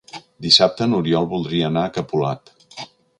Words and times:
Dissabte 0.45 0.87
n'Oriol 0.93 1.29
voldria 1.35 1.69
anar 1.73 1.83
a 1.85 1.91
Capolat. 1.99 2.55